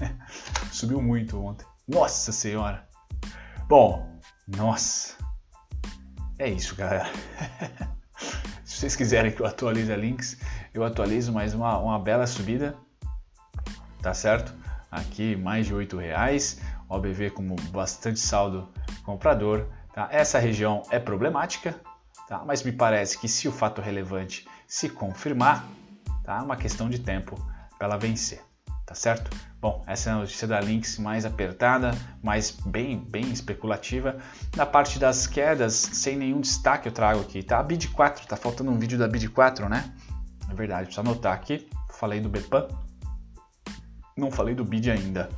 Subiu 0.72 1.00
muito 1.00 1.40
ontem. 1.40 1.64
Nossa 1.86 2.32
Senhora! 2.32 2.88
Bom, 3.68 4.18
nossa. 4.48 5.19
É 6.40 6.48
isso, 6.48 6.74
galera. 6.74 7.06
Se 8.64 8.78
vocês 8.78 8.96
quiserem 8.96 9.30
que 9.30 9.42
eu 9.42 9.46
atualize 9.46 9.92
a 9.92 9.96
links, 9.96 10.38
eu 10.72 10.82
atualizo 10.82 11.30
mais 11.30 11.52
uma, 11.52 11.76
uma 11.76 11.98
bela 11.98 12.26
subida. 12.26 12.74
Tá 14.00 14.14
certo? 14.14 14.54
Aqui 14.90 15.36
mais 15.36 15.66
de 15.66 15.74
8 15.74 15.98
reais. 15.98 16.58
OBV 16.88 17.32
como 17.32 17.56
bastante 17.70 18.18
saldo 18.18 18.66
comprador. 19.04 19.66
Tá? 19.92 20.08
Essa 20.10 20.38
região 20.38 20.82
é 20.90 20.98
problemática, 20.98 21.78
tá? 22.26 22.42
mas 22.46 22.62
me 22.62 22.72
parece 22.72 23.18
que 23.18 23.28
se 23.28 23.46
o 23.46 23.52
fato 23.52 23.82
relevante 23.82 24.48
se 24.66 24.88
confirmar, 24.88 25.68
tá? 26.24 26.38
é 26.38 26.42
uma 26.42 26.56
questão 26.56 26.88
de 26.88 27.00
tempo 27.00 27.36
para 27.76 27.86
ela 27.86 27.98
vencer. 27.98 28.40
Tá 28.90 28.94
certo? 28.96 29.30
Bom, 29.60 29.84
essa 29.86 30.10
é 30.10 30.12
a 30.12 30.16
notícia 30.16 30.48
da 30.48 30.58
Lynx 30.58 30.98
mais 30.98 31.24
apertada, 31.24 31.92
mas 32.20 32.50
bem, 32.50 32.98
bem 32.98 33.30
especulativa. 33.30 34.16
Na 34.56 34.66
parte 34.66 34.98
das 34.98 35.28
quedas, 35.28 35.74
sem 35.74 36.16
nenhum 36.16 36.40
destaque 36.40 36.88
eu 36.88 36.92
trago 36.92 37.20
aqui, 37.20 37.40
tá? 37.40 37.60
A 37.60 37.62
BID 37.62 37.90
4, 37.90 38.26
tá 38.26 38.36
faltando 38.36 38.68
um 38.68 38.80
vídeo 38.80 38.98
da 38.98 39.06
BID 39.06 39.28
4, 39.28 39.68
né? 39.68 39.94
É 40.50 40.54
verdade, 40.54 40.86
precisa 40.86 41.02
anotar 41.02 41.34
aqui. 41.34 41.68
Falei 41.88 42.20
do 42.20 42.28
BEPAN, 42.28 42.66
não 44.16 44.28
falei 44.28 44.56
do 44.56 44.64
BID 44.64 44.90
ainda 44.90 45.28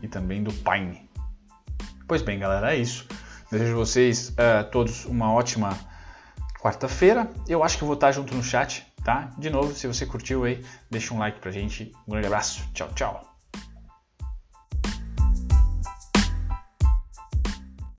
e 0.00 0.08
também 0.08 0.42
do 0.42 0.50
Pine. 0.50 1.06
Pois 2.08 2.22
bem, 2.22 2.38
galera, 2.38 2.74
é 2.74 2.78
isso. 2.78 3.06
Desejo 3.50 3.76
vocês 3.76 4.30
uh, 4.30 4.64
todos 4.70 5.04
uma 5.04 5.30
ótima 5.30 5.78
quarta-feira. 6.58 7.30
Eu 7.46 7.62
acho 7.62 7.76
que 7.76 7.84
eu 7.84 7.88
vou 7.88 7.94
estar 7.94 8.10
junto 8.10 8.34
no 8.34 8.42
chat, 8.42 8.90
tá? 9.04 9.30
De 9.38 9.50
novo, 9.50 9.74
se 9.74 9.86
você 9.86 10.06
curtiu 10.06 10.44
aí, 10.44 10.64
deixa 10.90 11.14
um 11.14 11.18
like 11.18 11.40
pra 11.40 11.50
gente. 11.50 11.92
Um 12.06 12.12
grande 12.12 12.26
abraço. 12.26 12.62
Tchau, 12.72 12.88
tchau. 12.94 13.31